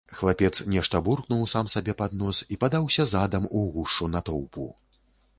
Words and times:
Хлапец 0.19 0.51
нешта 0.75 0.99
буркнуў 1.07 1.43
сам 1.51 1.67
сабе 1.73 1.93
пад 1.99 2.15
нос 2.21 2.39
і 2.55 2.57
падаўся 2.63 3.05
задам 3.11 3.45
у 3.59 3.61
гушчу 3.75 4.09
натоўпу. 4.15 4.65